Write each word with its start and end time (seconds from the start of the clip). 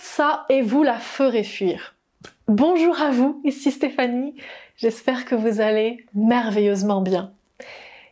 ça 0.00 0.46
et 0.48 0.62
vous 0.62 0.82
la 0.82 0.98
ferez 0.98 1.44
fuir. 1.44 1.94
Bonjour 2.48 3.00
à 3.00 3.10
vous, 3.10 3.40
ici 3.44 3.70
Stéphanie. 3.70 4.34
J'espère 4.76 5.24
que 5.24 5.34
vous 5.34 5.60
allez 5.60 6.06
merveilleusement 6.14 7.02
bien. 7.02 7.32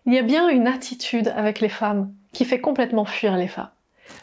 Il 0.07 0.15
y 0.15 0.19
a 0.19 0.23
bien 0.23 0.49
une 0.49 0.67
attitude 0.67 1.33
avec 1.35 1.61
les 1.61 1.69
femmes 1.69 2.13
qui 2.33 2.45
fait 2.45 2.61
complètement 2.61 3.05
fuir 3.05 3.37
les 3.37 3.49
femmes. 3.49 3.71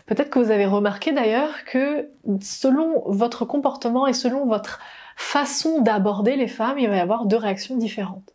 Peut-être 0.05 0.29
que 0.29 0.39
vous 0.39 0.51
avez 0.51 0.65
remarqué 0.65 1.11
d'ailleurs 1.11 1.65
que 1.65 2.09
selon 2.41 3.03
votre 3.07 3.45
comportement 3.45 4.07
et 4.07 4.13
selon 4.13 4.45
votre 4.45 4.79
façon 5.15 5.81
d'aborder 5.81 6.35
les 6.35 6.47
femmes, 6.47 6.79
il 6.79 6.89
va 6.89 6.97
y 6.97 6.99
avoir 6.99 7.25
deux 7.25 7.37
réactions 7.37 7.77
différentes. 7.77 8.33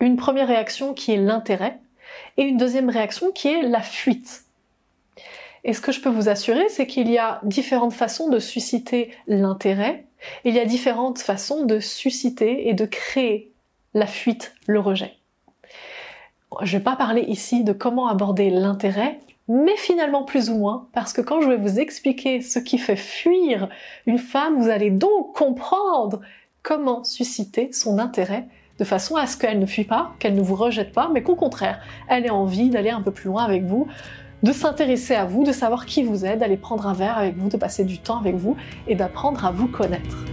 Une 0.00 0.16
première 0.16 0.48
réaction 0.48 0.92
qui 0.92 1.12
est 1.12 1.18
l'intérêt 1.18 1.78
et 2.36 2.42
une 2.42 2.56
deuxième 2.56 2.90
réaction 2.90 3.32
qui 3.32 3.48
est 3.48 3.62
la 3.62 3.80
fuite. 3.80 4.45
Et 5.66 5.72
ce 5.72 5.80
que 5.80 5.90
je 5.90 6.00
peux 6.00 6.08
vous 6.08 6.28
assurer, 6.28 6.68
c'est 6.68 6.86
qu'il 6.86 7.10
y 7.10 7.18
a 7.18 7.40
différentes 7.42 7.92
façons 7.92 8.28
de 8.28 8.38
susciter 8.38 9.10
l'intérêt, 9.26 10.06
il 10.44 10.54
y 10.54 10.60
a 10.60 10.64
différentes 10.64 11.18
façons 11.18 11.66
de 11.66 11.80
susciter 11.80 12.68
et 12.68 12.72
de 12.72 12.86
créer 12.86 13.52
la 13.92 14.06
fuite, 14.06 14.54
le 14.68 14.78
rejet. 14.78 15.14
Je 16.62 16.72
ne 16.72 16.78
vais 16.78 16.84
pas 16.84 16.94
parler 16.94 17.22
ici 17.22 17.64
de 17.64 17.72
comment 17.72 18.06
aborder 18.06 18.48
l'intérêt, 18.48 19.18
mais 19.48 19.76
finalement 19.76 20.22
plus 20.22 20.50
ou 20.50 20.56
moins, 20.56 20.86
parce 20.92 21.12
que 21.12 21.20
quand 21.20 21.40
je 21.40 21.48
vais 21.48 21.56
vous 21.56 21.80
expliquer 21.80 22.42
ce 22.42 22.60
qui 22.60 22.78
fait 22.78 22.94
fuir 22.94 23.68
une 24.06 24.18
femme, 24.18 24.62
vous 24.62 24.68
allez 24.68 24.90
donc 24.90 25.34
comprendre 25.34 26.20
comment 26.62 27.02
susciter 27.02 27.72
son 27.72 27.98
intérêt 27.98 28.46
de 28.78 28.84
façon 28.84 29.16
à 29.16 29.26
ce 29.26 29.36
qu'elle 29.36 29.58
ne 29.58 29.66
fuit 29.66 29.84
pas, 29.84 30.12
qu'elle 30.20 30.36
ne 30.36 30.42
vous 30.42 30.54
rejette 30.54 30.92
pas, 30.92 31.10
mais 31.12 31.24
qu'au 31.24 31.34
contraire, 31.34 31.80
elle 32.08 32.24
ait 32.24 32.30
envie 32.30 32.70
d'aller 32.70 32.90
un 32.90 33.02
peu 33.02 33.10
plus 33.10 33.26
loin 33.26 33.42
avec 33.42 33.64
vous, 33.64 33.88
de 34.46 34.52
s'intéresser 34.52 35.16
à 35.16 35.24
vous, 35.24 35.42
de 35.42 35.50
savoir 35.50 35.86
qui 35.86 36.04
vous 36.04 36.24
êtes, 36.24 36.38
d'aller 36.38 36.56
prendre 36.56 36.86
un 36.86 36.92
verre 36.92 37.18
avec 37.18 37.36
vous, 37.36 37.48
de 37.48 37.56
passer 37.56 37.84
du 37.84 37.98
temps 37.98 38.18
avec 38.18 38.36
vous 38.36 38.56
et 38.86 38.94
d'apprendre 38.94 39.44
à 39.44 39.50
vous 39.50 39.66
connaître. 39.66 40.24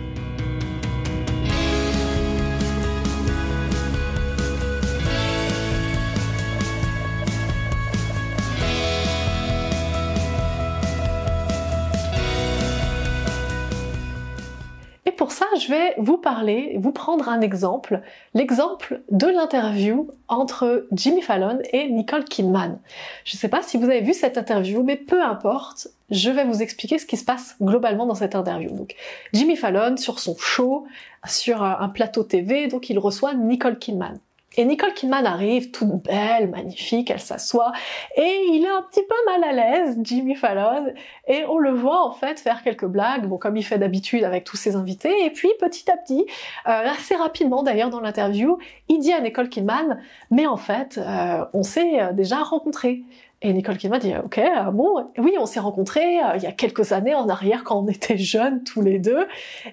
Ça, 15.33 15.45
je 15.59 15.67
vais 15.67 15.95
vous 15.97 16.17
parler, 16.17 16.77
vous 16.79 16.91
prendre 16.91 17.27
un 17.27 17.41
exemple, 17.41 18.01
l'exemple 18.33 19.01
de 19.11 19.27
l'interview 19.27 20.11
entre 20.27 20.87
Jimmy 20.91 21.21
Fallon 21.21 21.59
et 21.71 21.89
Nicole 21.89 22.23
Kidman. 22.23 22.79
Je 23.25 23.35
ne 23.35 23.39
sais 23.39 23.49
pas 23.49 23.61
si 23.61 23.77
vous 23.77 23.85
avez 23.85 24.01
vu 24.01 24.13
cette 24.13 24.37
interview, 24.37 24.83
mais 24.83 24.95
peu 24.95 25.21
importe, 25.21 25.87
je 26.09 26.29
vais 26.29 26.45
vous 26.45 26.61
expliquer 26.61 26.99
ce 26.99 27.05
qui 27.05 27.17
se 27.17 27.25
passe 27.25 27.55
globalement 27.61 28.05
dans 28.05 28.15
cette 28.15 28.35
interview. 28.35 28.69
Donc, 28.69 28.95
Jimmy 29.33 29.55
Fallon, 29.55 29.97
sur 29.97 30.19
son 30.19 30.37
show, 30.37 30.85
sur 31.27 31.63
un 31.63 31.89
plateau 31.89 32.23
TV, 32.23 32.67
donc 32.67 32.89
il 32.89 32.99
reçoit 32.99 33.33
Nicole 33.33 33.79
Kidman. 33.79 34.19
Et 34.55 34.65
Nicole 34.65 34.93
Kidman 34.93 35.25
arrive, 35.25 35.71
toute 35.71 36.03
belle, 36.03 36.49
magnifique, 36.49 37.09
elle 37.09 37.19
s'assoit, 37.19 37.71
et 38.15 38.45
il 38.51 38.63
est 38.63 38.69
un 38.69 38.83
petit 38.83 39.01
peu 39.01 39.15
mal 39.25 39.43
à 39.43 39.51
l'aise, 39.51 39.97
Jimmy 40.03 40.35
Fallon, 40.35 40.93
et 41.27 41.43
on 41.49 41.57
le 41.57 41.71
voit 41.71 42.05
en 42.05 42.11
fait 42.11 42.39
faire 42.39 42.61
quelques 42.61 42.85
blagues, 42.85 43.25
bon 43.25 43.37
comme 43.37 43.57
il 43.57 43.63
fait 43.63 43.79
d'habitude 43.79 44.23
avec 44.23 44.43
tous 44.43 44.57
ses 44.57 44.75
invités, 44.75 45.25
et 45.25 45.31
puis 45.31 45.49
petit 45.59 45.89
à 45.89 45.97
petit, 45.97 46.25
euh, 46.67 46.87
assez 46.91 47.15
rapidement 47.15 47.63
d'ailleurs 47.63 47.89
dans 47.89 47.99
l'interview, 47.99 48.59
il 48.89 48.99
dit 48.99 49.11
à 49.11 49.21
Nicole 49.21 49.49
Kidman, 49.49 49.99
mais 50.29 50.45
en 50.45 50.57
fait, 50.57 50.99
euh, 50.99 51.45
on 51.53 51.63
s'est 51.63 51.99
euh, 51.99 52.13
déjà 52.13 52.37
rencontrés. 52.37 53.01
Et 53.45 53.51
Nicole 53.51 53.75
Kidman 53.75 53.99
dit 53.99 54.13
ok 54.23 54.39
bon 54.71 55.11
oui 55.17 55.33
on 55.37 55.45
s'est 55.45 55.59
rencontrés 55.59 56.19
il 56.35 56.41
y 56.41 56.45
a 56.45 56.53
quelques 56.53 56.93
années 56.93 57.13
en 57.13 57.27
arrière 57.27 57.65
quand 57.65 57.77
on 57.77 57.87
était 57.89 58.17
jeunes 58.17 58.63
tous 58.63 58.81
les 58.81 58.99
deux 58.99 59.27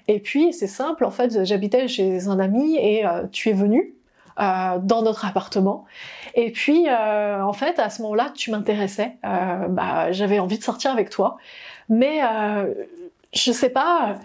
et 0.08 0.18
puis 0.18 0.52
c'est 0.52 0.66
simple 0.66 1.04
en 1.04 1.12
fait 1.12 1.44
j'habitais 1.44 1.86
chez 1.86 2.26
un 2.26 2.40
ami 2.40 2.76
et 2.78 3.04
tu 3.30 3.48
es 3.48 3.52
venu 3.52 3.94
euh, 4.38 4.78
dans 4.80 5.02
notre 5.02 5.24
appartement. 5.24 5.84
Et 6.34 6.52
puis, 6.52 6.88
euh, 6.88 7.42
en 7.42 7.52
fait, 7.52 7.78
à 7.78 7.90
ce 7.90 8.02
moment-là, 8.02 8.32
tu 8.34 8.50
m'intéressais. 8.50 9.16
Euh, 9.24 9.68
bah, 9.68 10.12
j'avais 10.12 10.38
envie 10.38 10.58
de 10.58 10.62
sortir 10.62 10.92
avec 10.92 11.10
toi, 11.10 11.36
mais 11.88 12.20
je 13.32 13.52
sais 13.52 13.70
pas. 13.70 14.16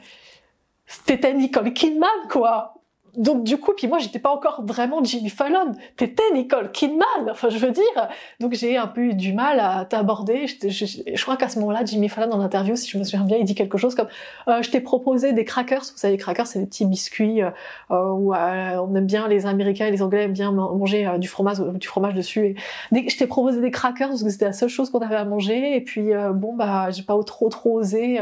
T'étais 1.06 1.34
Nicole 1.34 1.74
Kidman, 1.74 2.09
quoi 2.29 2.75
donc 3.18 3.44
du 3.44 3.58
coup, 3.58 3.74
puis 3.76 3.88
moi 3.88 4.00
j'étais 4.00 4.20
pas 4.20 4.31
encore 4.31 4.64
vraiment 4.66 5.03
Jimmy 5.03 5.30
Fallon, 5.30 5.74
t'étais 5.98 6.24
Nicole 6.34 6.72
Kidman, 6.72 7.30
enfin 7.30 7.50
je 7.50 7.58
veux 7.58 7.72
dire. 7.72 8.09
Donc 8.40 8.53
j'ai 8.53 8.78
un 8.78 8.88
peu 8.88 9.02
eu 9.02 9.14
du 9.14 9.34
mal 9.34 9.59
à 9.59 9.86
t'aborder. 9.86 10.48
Je, 10.48 11.22
crois 11.24 11.38
qu'à 11.38 11.50
ce 11.50 11.59
moment-là, 11.59 11.86
Jimmy 11.86 12.09
Fallon 12.09 12.34
en 12.34 12.42
interview, 12.42 12.76
si 12.76 12.90
je 12.90 12.98
me 12.98 13.03
souviens 13.03 13.26
bien, 13.26 13.38
il 13.38 13.46
dit 13.46 13.56
quelque 13.56 13.78
chose 13.78 13.96
comme 13.96 14.08
euh, 14.48 14.62
je 14.62 14.70
t'ai 14.70 14.81
proposé 14.81 15.34
des 15.34 15.46
crackers. 15.46 15.81
Vous 15.81 15.98
savez, 15.98 16.14
les 16.14 16.20
crackers, 16.20 16.48
c'est 16.48 16.59
des 16.59 16.66
petits 16.66 16.86
biscuits 16.86 17.42
euh, 17.42 17.50
euh 17.92 18.12
où 18.16 18.34
euh, 18.34 18.78
on 18.78 18.96
aime 18.96 19.06
bien 19.06 19.28
les 19.28 19.46
Américains 19.46 19.88
et 19.88 19.92
les 19.92 20.02
Anglais 20.02 20.24
aiment 20.24 20.34
bien 20.34 20.52
manger 20.52 21.08
euh, 21.08 21.18
du 21.18 21.28
fromage, 21.28 21.59
du 21.59 21.88
fromage 21.88 22.14
dessus. 22.14 22.56
Et 22.96 23.09
je 23.09 23.18
t'ai 23.18 23.28
proposé 23.28 23.62
des 23.62 23.72
crackers 23.72 24.09
parce 24.09 24.24
que 24.24 24.30
c'était 24.30 24.46
la 24.46 24.53
seule 24.53 24.70
chose 24.70 24.90
qu'on 24.90 25.00
avait 25.00 25.16
à 25.16 25.26
manger. 25.26 25.76
Et 25.76 25.82
puis 25.82 26.12
bon 26.34 26.56
bah 26.56 26.92
j'ai 26.92 27.03
pas 27.03 27.18
trop 27.24 27.50
trop 27.50 27.80
osé 27.80 28.20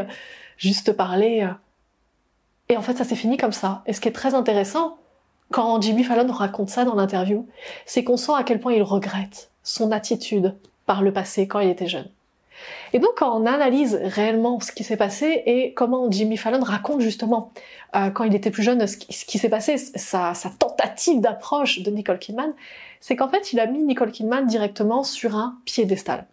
juste 0.58 0.94
parler 0.94 1.48
et 2.70 2.78
en 2.78 2.82
fait, 2.82 2.98
ça 2.98 3.04
s'est 3.04 3.16
fini 3.16 3.38
comme 3.38 3.52
ça. 3.52 3.84
Et 3.86 3.94
ce 3.94 4.02
qui 4.02 4.08
est 4.08 4.14
très 4.14 4.36
intéressant, 4.36 4.98
quand 5.52 5.82
Jimmy 5.82 6.04
Fallon 6.04 6.32
raconte 6.32 6.70
ça 6.70 6.86
dans 6.86 6.96
l'interview, 6.96 7.48
c'est 7.86 8.04
qu'on 8.04 8.18
sent 8.18 8.32
à 8.36 8.44
quel 8.44 8.60
point 8.60 8.74
il 8.74 8.84
regrette 8.84 9.52
son 9.64 9.92
attitude 9.92 10.56
par 10.86 11.02
le 11.02 11.14
passé 11.14 11.48
quand 11.48 11.60
il 11.60 11.70
était 11.70 11.88
jeune. 11.88 12.10
Et 12.94 13.00
donc 13.00 13.12
quand 13.18 13.36
on 13.36 13.46
analyse 13.46 14.00
réellement 14.02 14.60
ce 14.60 14.72
qui 14.72 14.84
s'est 14.84 14.98
passé 14.98 15.44
et 15.46 15.74
comment 15.74 16.10
Jimmy 16.10 16.38
Fallon 16.38 16.62
raconte 16.62 17.02
justement 17.02 17.52
euh, 17.96 18.10
quand 18.10 18.24
il 18.24 18.36
était 18.36 18.52
plus 18.52 18.64
jeune 18.64 18.86
ce 18.88 18.98
qui, 18.98 19.38
s'est 19.38 19.50
passé, 19.50 19.78
sa, 19.78 20.34
sa 20.34 20.50
tentative 20.50 21.20
d'approche 21.20 21.82
de 21.82 21.92
Nicole 21.92 22.20
Kidman, 22.20 22.54
c'est 23.00 23.16
qu'en 23.16 23.28
fait 23.28 23.54
il 23.54 23.60
a 23.60 23.66
mis 23.66 23.84
Nicole 23.84 24.12
Kidman 24.12 24.46
directement 24.46 25.04
sur 25.04 25.36
un 25.36 25.58
piédestal. 25.66 26.26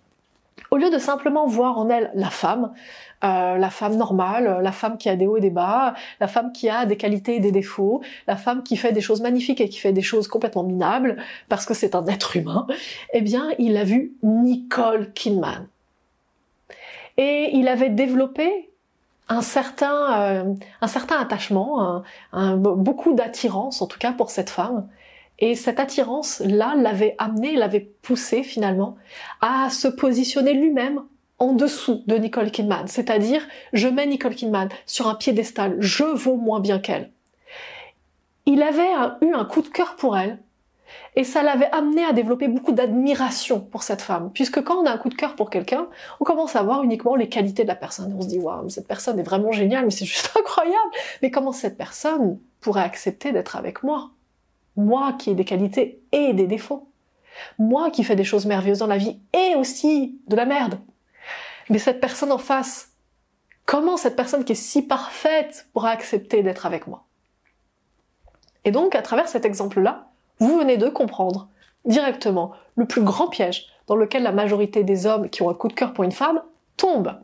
Au 0.70 0.76
lieu 0.76 0.90
de 0.90 0.98
simplement 0.98 1.46
voir 1.46 1.78
en 1.78 1.88
elle 1.88 2.10
la 2.14 2.30
femme, 2.30 2.72
euh, 3.24 3.58
la 3.58 3.70
femme 3.70 3.96
normale, 3.96 4.60
la 4.62 4.72
femme 4.72 4.96
qui 4.96 5.08
a 5.08 5.16
des 5.16 5.26
hauts 5.26 5.36
et 5.36 5.40
des 5.40 5.50
bas, 5.50 5.94
la 6.20 6.28
femme 6.28 6.52
qui 6.52 6.68
a 6.68 6.86
des 6.86 6.96
qualités 6.96 7.36
et 7.36 7.40
des 7.40 7.52
défauts, 7.52 8.00
la 8.26 8.36
femme 8.36 8.62
qui 8.62 8.76
fait 8.76 8.92
des 8.92 9.00
choses 9.00 9.20
magnifiques 9.20 9.60
et 9.60 9.68
qui 9.68 9.78
fait 9.78 9.92
des 9.92 10.02
choses 10.02 10.28
complètement 10.28 10.62
minables 10.62 11.16
parce 11.48 11.66
que 11.66 11.74
c'est 11.74 11.94
un 11.94 12.06
être 12.06 12.36
humain, 12.36 12.66
eh 13.12 13.20
bien, 13.20 13.48
il 13.58 13.76
a 13.76 13.84
vu 13.84 14.12
Nicole 14.22 15.12
Kidman. 15.12 15.66
Et 17.16 17.50
il 17.52 17.68
avait 17.68 17.90
développé 17.90 18.70
un 19.28 19.42
certain, 19.42 20.22
euh, 20.22 20.54
un 20.80 20.86
certain 20.86 21.20
attachement, 21.20 22.02
beaucoup 22.32 23.12
d'attirance 23.14 23.80
en 23.82 23.86
tout 23.86 23.98
cas 23.98 24.12
pour 24.12 24.30
cette 24.30 24.50
femme. 24.50 24.88
Et 25.40 25.54
cette 25.54 25.80
attirance-là 25.80 26.74
l'avait 26.76 27.14
amené, 27.18 27.56
l'avait 27.56 27.88
poussé 28.02 28.42
finalement 28.42 28.96
à 29.40 29.70
se 29.70 29.88
positionner 29.88 30.52
lui-même 30.52 31.02
en 31.38 31.54
dessous 31.54 32.02
de 32.06 32.16
Nicole 32.16 32.50
Kidman. 32.50 32.86
C'est-à-dire, 32.86 33.42
je 33.72 33.88
mets 33.88 34.06
Nicole 34.06 34.34
Kidman 34.34 34.68
sur 34.86 35.08
un 35.08 35.14
piédestal, 35.14 35.76
je 35.80 36.04
vaux 36.04 36.36
moins 36.36 36.60
bien 36.60 36.78
qu'elle. 36.78 37.10
Il 38.44 38.62
avait 38.62 38.90
eu 39.22 39.32
un 39.32 39.44
coup 39.44 39.62
de 39.62 39.68
cœur 39.68 39.96
pour 39.96 40.16
elle, 40.18 40.38
et 41.16 41.24
ça 41.24 41.42
l'avait 41.42 41.70
amené 41.72 42.04
à 42.04 42.12
développer 42.12 42.48
beaucoup 42.48 42.72
d'admiration 42.72 43.60
pour 43.60 43.82
cette 43.82 44.02
femme. 44.02 44.30
Puisque 44.32 44.62
quand 44.62 44.76
on 44.76 44.86
a 44.86 44.92
un 44.92 44.98
coup 44.98 45.08
de 45.08 45.14
cœur 45.14 45.34
pour 45.34 45.50
quelqu'un, 45.50 45.88
on 46.20 46.24
commence 46.24 46.56
à 46.56 46.62
voir 46.62 46.82
uniquement 46.82 47.16
les 47.16 47.28
qualités 47.28 47.62
de 47.62 47.68
la 47.68 47.74
personne. 47.74 48.14
On 48.16 48.22
se 48.22 48.28
dit, 48.28 48.38
waouh, 48.38 48.68
cette 48.68 48.86
personne 48.86 49.18
est 49.18 49.24
vraiment 49.24 49.52
géniale, 49.52 49.84
mais 49.84 49.90
c'est 49.90 50.04
juste 50.04 50.30
incroyable. 50.38 50.90
Mais 51.22 51.30
comment 51.30 51.52
cette 51.52 51.76
personne 51.76 52.38
pourrait 52.60 52.82
accepter 52.82 53.32
d'être 53.32 53.56
avec 53.56 53.82
moi? 53.82 54.10
Moi 54.76 55.14
qui 55.14 55.30
ai 55.30 55.34
des 55.34 55.44
qualités 55.44 56.00
et 56.12 56.32
des 56.32 56.46
défauts. 56.46 56.88
Moi 57.58 57.90
qui 57.90 58.04
fais 58.04 58.16
des 58.16 58.24
choses 58.24 58.46
merveilleuses 58.46 58.78
dans 58.78 58.86
la 58.86 58.98
vie 58.98 59.18
et 59.32 59.54
aussi 59.56 60.18
de 60.28 60.36
la 60.36 60.46
merde. 60.46 60.78
Mais 61.68 61.78
cette 61.78 62.00
personne 62.00 62.32
en 62.32 62.38
face, 62.38 62.92
comment 63.66 63.96
cette 63.96 64.16
personne 64.16 64.44
qui 64.44 64.52
est 64.52 64.56
si 64.56 64.82
parfaite 64.82 65.68
pourra 65.72 65.90
accepter 65.90 66.42
d'être 66.42 66.66
avec 66.66 66.86
moi? 66.86 67.04
Et 68.64 68.72
donc, 68.72 68.94
à 68.94 69.02
travers 69.02 69.28
cet 69.28 69.44
exemple-là, 69.44 70.08
vous 70.38 70.58
venez 70.58 70.76
de 70.76 70.88
comprendre 70.88 71.48
directement 71.84 72.52
le 72.76 72.86
plus 72.86 73.02
grand 73.02 73.28
piège 73.28 73.66
dans 73.86 73.96
lequel 73.96 74.22
la 74.22 74.32
majorité 74.32 74.84
des 74.84 75.06
hommes 75.06 75.30
qui 75.30 75.42
ont 75.42 75.50
un 75.50 75.54
coup 75.54 75.68
de 75.68 75.72
cœur 75.72 75.92
pour 75.92 76.04
une 76.04 76.12
femme 76.12 76.42
tombent. 76.76 77.20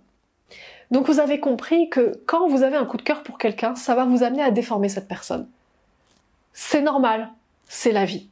Donc 0.91 1.06
vous 1.06 1.19
avez 1.19 1.41
compris 1.41 1.91
que 1.91 2.20
quand 2.26 2.49
vous 2.49 2.62
avez 2.62 2.76
un 2.76 2.85
coup 2.85 2.97
de 2.97 3.03
cœur 3.03 3.23
pour 3.23 3.38
quelqu'un, 3.38 3.75
ça 3.75 3.94
va 3.94 4.05
vous 4.05 4.23
amener 4.23 4.43
à 4.43 4.50
déformer 4.50 4.88
cette 4.88 5.09
personne. 5.09 5.49
C'est 6.53 6.82
normal, 6.82 7.31
c'est 7.67 7.93
la 7.93 8.05
vie. 8.05 8.29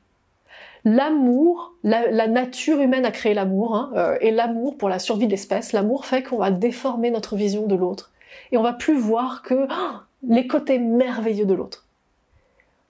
L'amour, 0.85 1.73
la, 1.83 2.29
nature 2.29 2.81
humaine 2.81 3.07
a 3.07 3.11
créé 3.11 3.33
l'amour, 3.33 3.75
hein, 3.75 3.91
euh, 3.97 4.19
et 4.21 4.31
l'amour 4.31 4.77
pour 4.77 4.91
la 4.91 4.99
survie 4.99 5.27
de 5.27 5.31
l'espèce, 5.31 5.73
l'amour 5.73 6.05
fait 6.05 6.23
qu'on 6.23 6.37
va 6.37 6.51
déformer 6.51 7.11
notre 7.11 7.37
vision 7.37 7.67
de 7.67 7.75
l'autre, 7.75 8.13
et 8.53 8.59
on 8.59 8.63
va 8.63 8.75
plus 8.75 8.99
voir 8.99 9.43
que 9.43 9.67
oh, 9.71 9.97
les 10.29 10.47
côtés 10.47 10.79
merveilleux 10.79 11.47
de 11.47 11.55
l'autre. 11.55 11.87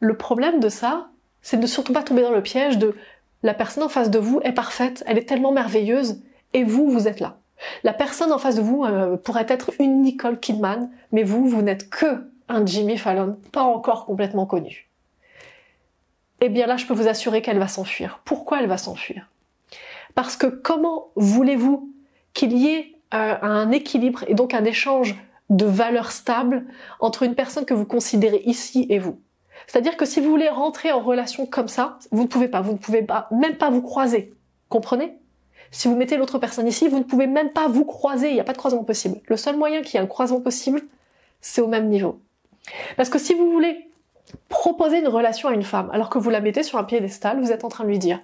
Le 0.01 0.17
problème 0.17 0.59
de 0.59 0.69
ça, 0.69 1.09
c'est 1.41 1.61
de 1.61 1.67
surtout 1.67 1.93
pas 1.93 2.03
tomber 2.03 2.23
dans 2.23 2.33
le 2.33 2.43
piège 2.43 2.79
de 2.79 2.97
la 3.45 3.55
personne 3.55 3.85
en 3.85 3.89
face 3.89 4.11
de 4.11 4.19
vous 4.19 4.41
est 4.43 4.53
parfaite, 4.53 5.05
elle 5.07 5.19
est 5.19 5.29
tellement 5.29 5.53
merveilleuse, 5.53 6.21
et 6.53 6.65
vous, 6.65 6.91
vous 6.91 7.07
êtes 7.07 7.21
là. 7.21 7.37
La 7.85 7.93
personne 7.93 8.33
en 8.33 8.39
face 8.39 8.57
de 8.57 8.63
vous 8.63 8.85
euh, 8.85 9.17
pourrait 9.17 9.47
être 9.49 9.71
une 9.79 10.03
Nicole 10.03 10.41
Kidman, 10.41 10.91
mais 11.13 11.23
vous, 11.23 11.47
vous 11.47 11.63
n'êtes 11.63 11.91
que 11.91 12.25
un 12.49 12.67
Jimmy 12.67 12.99
Fallon, 12.99 13.39
pas 13.53 13.63
encore 13.63 14.05
complètement 14.05 14.47
connu. 14.47 14.89
Eh 16.41 16.49
bien 16.49 16.67
là, 16.67 16.77
je 16.77 16.87
peux 16.87 16.95
vous 16.95 17.09
assurer 17.09 17.43
qu'elle 17.43 17.59
va 17.59 17.69
s'enfuir. 17.69 18.21
Pourquoi 18.25 18.61
elle 18.61 18.69
va 18.69 18.79
s'enfuir? 18.79 19.31
Parce 20.15 20.37
que 20.37 20.47
comment 20.47 21.09
voulez-vous 21.17 21.93
qu'il 22.33 22.53
y 22.57 22.69
ait 22.69 22.93
euh, 23.15 23.37
un 23.41 23.71
équilibre 23.71 24.25
et 24.29 24.35
donc 24.35 24.55
un 24.55 24.65
échange 24.65 25.17
de 25.51 25.65
valeurs 25.65 26.13
stables 26.13 26.65
entre 27.01 27.23
une 27.23 27.35
personne 27.35 27.65
que 27.65 27.75
vous 27.75 27.87
considérez 27.87 28.43
ici 28.45 28.87
et 28.91 28.99
vous? 28.99 29.21
C'est-à-dire 29.67 29.97
que 29.97 30.05
si 30.05 30.21
vous 30.21 30.31
voulez 30.31 30.49
rentrer 30.49 30.93
en 30.93 31.01
relation 31.01 31.47
comme 31.47 31.69
ça, 31.69 31.99
vous 32.11 32.23
ne 32.23 32.29
pouvez 32.29 32.49
pas, 32.49 32.61
vous 32.61 32.73
ne 32.73 32.79
pouvez 32.79 33.03
pas, 33.03 33.29
même 33.31 33.57
pas 33.57 33.71
vous 33.71 33.83
croiser. 33.83 34.35
Comprenez? 34.69 35.17
Si 35.71 35.89
vous 35.89 35.97
mettez 35.97 36.17
l'autre 36.17 36.39
personne 36.39 36.69
ici, 36.69 36.89
vous 36.89 36.99
ne 36.99 37.05
pouvez 37.05 37.27
même 37.27 37.51
pas 37.51 37.67
vous 37.67 37.85
croiser, 37.85 38.29
il 38.29 38.35
n'y 38.35 38.41
a 38.41 38.45
pas 38.45 38.53
de 38.53 38.59
croisement 38.59 38.85
possible. 38.85 39.21
Le 39.27 39.37
seul 39.37 39.57
moyen 39.57 39.83
qu'il 39.83 39.95
y 39.95 39.97
ait 39.97 40.05
un 40.05 40.09
croisement 40.09 40.41
possible, 40.41 40.83
c'est 41.41 41.61
au 41.61 41.67
même 41.67 41.89
niveau. 41.89 42.21
Parce 42.97 43.09
que 43.09 43.19
si 43.19 43.35
vous 43.35 43.51
voulez 43.51 43.89
proposer 44.49 45.01
une 45.01 45.09
relation 45.09 45.49
à 45.49 45.55
une 45.55 45.63
femme, 45.63 45.91
alors 45.93 46.11
que 46.11 46.19
vous 46.19 46.31
la 46.31 46.41
mettez 46.41 46.63
sur 46.63 46.79
un 46.79 46.85
piédestal, 46.85 47.41
vous 47.41 47.53
êtes 47.53 47.65
en 47.65 47.69
train 47.69 47.85
de 47.85 47.89
lui 47.89 47.99
dire 47.99 48.21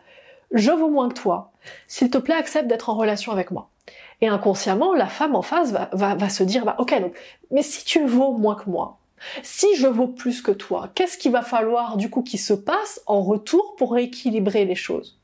je 0.52 0.72
vaux 0.72 0.88
moins 0.88 1.08
que 1.08 1.14
toi, 1.14 1.52
s'il 1.86 2.10
te 2.10 2.18
plaît, 2.18 2.34
accepte 2.34 2.66
d'être 2.66 2.90
en 2.90 2.96
relation 2.96 3.32
avec 3.32 3.50
moi. 3.50 3.70
Et 4.20 4.28
inconsciemment, 4.28 4.94
la 4.94 5.06
femme 5.06 5.34
en 5.36 5.42
face 5.42 5.72
va, 5.72 5.88
va, 5.92 6.28
se 6.28 6.42
dire, 6.42 6.64
bah, 6.64 6.76
ok, 6.78 7.00
donc, 7.00 7.16
mais 7.50 7.62
si 7.62 7.84
tu 7.84 8.04
vaux 8.04 8.32
moins 8.32 8.56
que 8.56 8.68
moi, 8.68 8.98
si 9.42 9.66
je 9.76 9.86
vaux 9.86 10.08
plus 10.08 10.42
que 10.42 10.50
toi, 10.50 10.90
qu'est-ce 10.94 11.18
qu'il 11.18 11.32
va 11.32 11.42
falloir 11.42 11.96
du 11.96 12.10
coup 12.10 12.22
qui 12.22 12.38
se 12.38 12.52
passe 12.54 13.00
en 13.06 13.22
retour 13.22 13.76
pour 13.76 13.92
rééquilibrer 13.92 14.64
les 14.64 14.74
choses? 14.74 15.18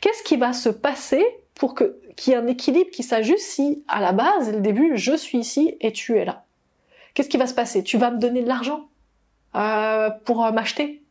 Qu'est-ce 0.00 0.22
qui 0.22 0.36
va 0.36 0.52
se 0.52 0.68
passer 0.68 1.24
pour 1.54 1.74
que 1.74 2.00
qu'il 2.16 2.32
y 2.32 2.36
ait 2.36 2.38
un 2.38 2.46
équilibre 2.48 2.90
qui 2.90 3.02
s'ajuste 3.02 3.46
si 3.46 3.84
à 3.88 4.00
la 4.00 4.12
base, 4.12 4.52
le 4.52 4.60
début, 4.60 4.96
je 4.96 5.16
suis 5.16 5.38
ici 5.38 5.76
et 5.80 5.92
tu 5.92 6.18
es 6.18 6.24
là 6.24 6.44
Qu'est-ce 7.14 7.28
qui 7.28 7.38
va 7.38 7.46
se 7.46 7.54
passer? 7.54 7.82
Tu 7.82 7.96
vas 7.96 8.10
me 8.10 8.18
donner 8.18 8.42
de 8.42 8.48
l'argent? 8.48 8.88
Euh, 9.54 10.10
pour 10.24 10.44
euh, 10.44 10.52
m'acheter 10.52 11.02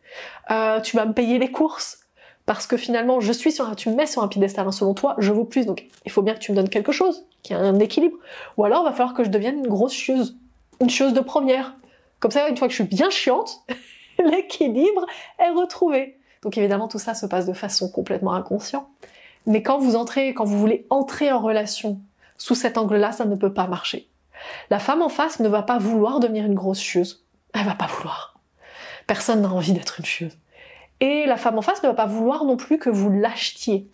euh, 0.52 0.80
Tu 0.82 0.96
vas 0.96 1.06
me 1.06 1.14
payer 1.14 1.40
les 1.40 1.52
courses 1.52 2.00
parce 2.46 2.66
que 2.66 2.78
finalement, 2.78 3.20
je 3.20 3.32
suis 3.32 3.52
sur 3.52 3.70
un, 3.70 3.76
tu 3.76 3.90
me 3.90 3.96
mets 3.96 4.08
sur 4.08 4.24
un 4.24 4.28
piédestal, 4.28 4.68
hein, 4.68 4.72
selon 4.72 4.96
toi, 4.96 5.16
je 5.20 5.32
vaux 5.32 5.46
plus, 5.46 5.68
donc 5.68 5.86
il 6.06 6.12
faut 6.12 6.24
bien 6.24 6.34
que 6.34 6.40
tu 6.40 6.52
me 6.52 6.56
donnes 6.56 6.70
quelque 6.70 6.92
chose, 6.92 7.28
qu'il 7.44 7.56
y 7.56 7.60
ait 7.60 7.62
un 7.62 7.78
équilibre. 7.78 8.18
Ou 8.58 8.66
alors, 8.66 8.82
il 8.82 8.86
va 8.86 8.92
falloir 8.92 9.14
que 9.14 9.24
je 9.24 9.30
devienne 9.30 9.60
une 9.60 9.68
grosse 9.68 9.94
chieuse, 9.94 10.36
une 10.82 10.90
chose 10.90 11.14
de 11.14 11.20
première. 11.20 11.76
Comme 12.20 12.32
ça, 12.32 12.50
une 12.50 12.58
fois 12.58 12.68
que 12.68 12.72
je 12.72 12.82
suis 12.82 12.90
bien 12.90 13.12
chiante, 13.12 13.64
l'équilibre 14.18 15.06
est 15.38 15.52
retrouvé. 15.52 16.18
Donc 16.42 16.58
évidemment, 16.58 16.88
tout 16.88 16.98
ça 16.98 17.14
se 17.14 17.28
passe 17.28 17.46
de 17.46 17.54
façon 17.54 17.88
complètement 17.88 18.34
inconsciente. 18.34 18.88
Mais 19.46 19.62
quand 19.62 19.78
vous 19.78 19.96
entrez, 19.96 20.34
quand 20.34 20.46
vous 20.46 20.58
voulez 20.58 20.88
entrer 20.90 21.32
en 21.32 21.40
relation 21.40 22.00
sous 22.38 22.56
cet 22.56 22.80
angle-là, 22.80 23.12
ça 23.12 23.26
ne 23.26 23.36
peut 23.36 23.54
pas 23.54 23.68
marcher. 23.68 24.10
La 24.70 24.80
femme 24.80 25.02
en 25.02 25.10
face 25.10 25.40
ne 25.40 25.50
va 25.50 25.62
pas 25.62 25.78
vouloir 25.78 26.20
devenir 26.20 26.46
une 26.46 26.56
grosse 26.56 26.82
chieuse. 26.82 27.26
Elle 27.54 27.66
va 27.66 27.76
pas 27.76 27.88
vouloir. 27.88 28.29
Personne 29.10 29.42
n'a 29.42 29.52
envie 29.52 29.74
d'être 29.74 29.96
une 29.98 30.06
chieuse. 30.06 30.38
Et 31.00 31.26
la 31.26 31.36
femme 31.36 31.58
en 31.58 31.64
face 31.64 31.82
ne 31.82 31.88
va 31.88 31.96
pas 31.96 32.06
vouloir 32.06 32.46
non 32.46 32.58
plus 32.58 32.78
que 32.78 32.92
vous 32.92 33.10
l'achetiez. 33.10 33.88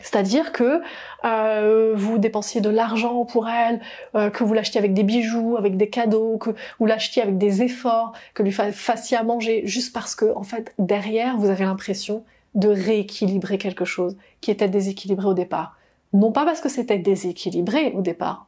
C'est-à-dire 0.00 0.52
que 0.52 0.80
euh, 1.24 1.94
vous 1.96 2.18
dépensiez 2.18 2.60
de 2.60 2.70
l'argent 2.70 3.24
pour 3.24 3.48
elle, 3.48 3.80
euh, 4.14 4.30
que 4.30 4.44
vous 4.44 4.54
l'achetiez 4.54 4.78
avec 4.78 4.94
des 4.94 5.02
bijoux, 5.02 5.56
avec 5.56 5.76
des 5.76 5.90
cadeaux, 5.90 6.38
que 6.38 6.50
vous 6.78 6.86
l'achetiez 6.86 7.20
avec 7.20 7.36
des 7.36 7.62
efforts, 7.64 8.12
que 8.34 8.44
lui 8.44 8.52
fassiez 8.52 9.16
à 9.16 9.24
manger, 9.24 9.62
juste 9.64 9.92
parce 9.92 10.14
que 10.14 10.32
en 10.36 10.44
fait 10.44 10.72
derrière 10.78 11.36
vous 11.36 11.50
avez 11.50 11.64
l'impression 11.64 12.22
de 12.54 12.68
rééquilibrer 12.68 13.58
quelque 13.58 13.84
chose 13.84 14.16
qui 14.40 14.52
était 14.52 14.68
déséquilibré 14.68 15.26
au 15.26 15.34
départ. 15.34 15.76
Non 16.12 16.30
pas 16.30 16.44
parce 16.44 16.60
que 16.60 16.68
c'était 16.68 16.98
déséquilibré 16.98 17.90
au 17.96 18.02
départ, 18.02 18.46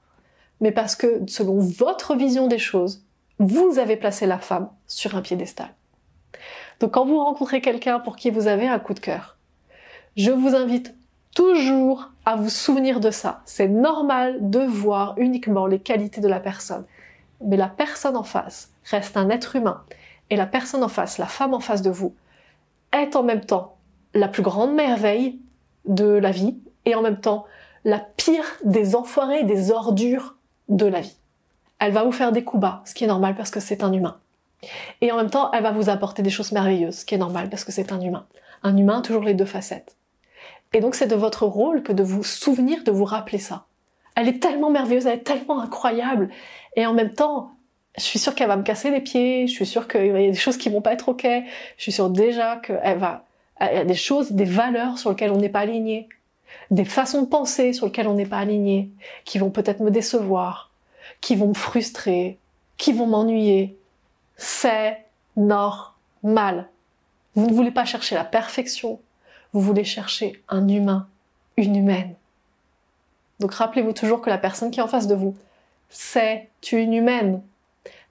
mais 0.61 0.71
parce 0.71 0.95
que 0.95 1.23
selon 1.27 1.59
votre 1.59 2.15
vision 2.15 2.47
des 2.47 2.59
choses, 2.59 3.04
vous 3.39 3.79
avez 3.79 3.97
placé 3.97 4.27
la 4.27 4.39
femme 4.39 4.69
sur 4.87 5.17
un 5.17 5.23
piédestal. 5.23 5.69
Donc 6.81 6.93
quand 6.93 7.05
vous 7.05 7.19
rencontrez 7.19 7.61
quelqu'un 7.61 8.01
pour 8.01 8.17
qui 8.17 8.31
vous 8.31 8.47
avez 8.47 8.67
un 8.67 8.79
coup 8.79 8.95
de 8.95 9.01
cœur, 9.01 9.37
je 10.17 10.31
vous 10.31 10.55
invite 10.55 10.95
toujours 11.35 12.11
à 12.25 12.37
vous 12.37 12.49
souvenir 12.49 13.01
de 13.01 13.11
ça. 13.11 13.43
C'est 13.45 13.69
normal 13.69 14.39
de 14.41 14.61
voir 14.61 15.15
uniquement 15.19 15.67
les 15.67 15.81
qualités 15.81 16.21
de 16.21 16.29
la 16.29 16.41
personne. 16.41 16.85
Mais 17.45 17.57
la 17.57 17.69
personne 17.69 18.17
en 18.17 18.23
face 18.23 18.71
reste 18.85 19.17
un 19.17 19.29
être 19.31 19.57
humain. 19.57 19.83
Et 20.31 20.37
la 20.37 20.47
personne 20.47 20.83
en 20.83 20.89
face, 20.89 21.19
la 21.19 21.27
femme 21.27 21.55
en 21.55 21.61
face 21.61 21.83
de 21.83 21.91
vous, 21.91 22.15
est 22.93 23.17
en 23.17 23.23
même 23.23 23.45
temps 23.45 23.77
la 24.15 24.29
plus 24.29 24.43
grande 24.43 24.75
merveille 24.75 25.39
de 25.85 26.07
la 26.07 26.31
vie 26.31 26.57
et 26.85 26.95
en 26.95 27.03
même 27.03 27.21
temps 27.21 27.45
la 27.85 27.99
pire 27.99 28.45
des 28.65 28.95
enfoirés, 28.97 29.43
des 29.43 29.71
ordures 29.71 30.37
de 30.69 30.87
la 30.87 31.01
vie. 31.01 31.17
Elle 31.85 31.93
va 31.93 32.03
vous 32.03 32.13
faire 32.13 32.33
des 32.33 32.45
coups 32.45 32.63
bas, 32.63 32.81
ce 32.87 32.95
qui 32.95 33.05
est 33.05 33.07
normal 33.07 33.35
parce 33.37 33.51
que 33.51 33.61
c'est 33.61 33.85
un 33.85 33.93
humain. 33.93 34.17
Et 35.03 35.13
en 35.13 35.19
même 35.19 35.29
temps, 35.29 35.51
elle 35.53 35.63
va 35.63 35.71
vous 35.71 35.91
apporter 35.91 36.23
des 36.23 36.31
choses 36.31 36.51
merveilleuses, 36.51 37.01
ce 37.01 37.05
qui 37.05 37.15
est 37.15 37.19
normal 37.19 37.51
parce 37.51 37.63
que 37.63 37.73
c'est 37.73 37.93
un 37.93 38.01
humain. 38.01 38.25
Un 38.63 38.75
humain, 38.79 39.03
toujours 39.03 39.23
les 39.23 39.35
deux 39.35 39.45
facettes. 39.45 39.95
Et 40.73 40.81
donc 40.81 40.95
c'est 40.95 41.07
de 41.07 41.15
votre 41.15 41.45
rôle 41.45 41.83
que 41.83 41.93
de 41.93 42.03
vous 42.03 42.25
souvenir, 42.25 42.85
de 42.85 42.91
vous 42.91 43.05
rappeler 43.05 43.37
ça. 43.37 43.67
Elle 44.17 44.29
est 44.29 44.41
tellement 44.41 44.71
merveilleuse, 44.71 45.05
elle 45.05 45.19
est 45.19 45.25
tellement 45.25 45.61
incroyable. 45.61 46.31
Et 46.75 46.87
en 46.87 46.95
même 46.95 47.13
temps, 47.13 47.51
je 47.99 48.03
suis 48.03 48.19
sûre 48.19 48.35
qu'elle 48.35 48.49
va 48.49 48.57
me 48.57 48.63
casser 48.63 48.91
les 48.91 49.03
pieds, 49.03 49.47
je 49.47 49.53
suis 49.53 49.67
sûre 49.67 49.87
qu'il 49.87 50.07
y 50.07 50.11
a 50.11 50.31
des 50.31 50.33
choses 50.33 50.57
qui 50.57 50.71
vont 50.71 50.81
pas 50.81 50.95
être 50.95 51.11
ok, 51.11 51.27
je 51.77 51.83
suis 51.83 51.93
sûre 51.93 52.09
déjà 52.09 52.57
qu'elle 52.57 52.97
va, 52.97 53.27
il 53.61 53.77
y 53.77 53.81
a 53.81 53.85
des 53.85 53.95
choses, 53.95 54.33
des 54.33 54.47
valeurs 54.47 54.97
sur 54.97 55.11
lesquelles 55.11 55.33
on 55.33 55.37
n'est 55.37 55.51
pas 55.51 55.61
aligné, 55.61 56.09
des 56.71 56.87
façons 56.87 57.21
de 57.21 57.27
penser 57.27 57.75
sur 57.75 57.85
lesquelles 57.85 58.09
on 58.09 58.15
n'est 58.15 58.25
pas 58.25 58.39
aligné, 58.39 58.89
qui 59.27 59.37
vont 59.37 59.51
peut-être 59.51 59.81
me 59.81 59.91
décevoir, 59.91 60.71
qui 61.21 61.37
vont 61.37 61.49
me 61.49 61.55
frustrer, 61.55 62.39
qui 62.77 62.93
vont 62.93 63.07
m'ennuyer. 63.07 63.77
C'est 64.37 65.05
normal. 65.37 66.69
Vous 67.35 67.47
ne 67.47 67.55
voulez 67.55 67.71
pas 67.71 67.85
chercher 67.85 68.15
la 68.15 68.25
perfection, 68.25 69.01
vous 69.53 69.61
voulez 69.61 69.85
chercher 69.85 70.43
un 70.49 70.69
humain, 70.69 71.09
une 71.57 71.77
humaine. 71.77 72.15
Donc 73.41 73.55
rappelez-vous 73.55 73.93
toujours 73.93 74.21
que 74.21 74.31
la 74.31 74.39
personne 74.39 74.71
qui 74.71 74.81
est 74.81 74.83
en 74.83 74.89
face 74.89 75.07
de 75.07 75.15
vous, 75.15 75.37
c'est 75.91 76.49
une 76.73 76.95
humaine. 76.95 77.43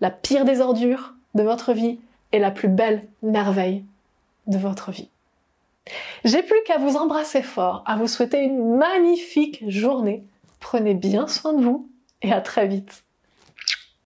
La 0.01 0.11
pire 0.11 0.45
des 0.45 0.59
ordures 0.61 1.13
de 1.35 1.43
votre 1.43 1.73
vie 1.73 1.99
et 2.31 2.39
la 2.39 2.51
plus 2.51 2.67
belle 2.67 3.07
merveille 3.21 3.83
de 4.47 4.57
votre 4.57 4.91
vie. 4.91 5.09
J'ai 6.23 6.43
plus 6.43 6.61
qu'à 6.65 6.77
vous 6.77 6.95
embrasser 6.95 7.41
fort, 7.41 7.83
à 7.85 7.95
vous 7.95 8.07
souhaiter 8.07 8.39
une 8.39 8.77
magnifique 8.77 9.69
journée. 9.69 10.23
Prenez 10.59 10.93
bien 10.93 11.27
soin 11.27 11.53
de 11.53 11.63
vous 11.63 11.89
et 12.23 12.31
à 12.33 12.41
très 12.41 12.67
vite. 12.67 13.02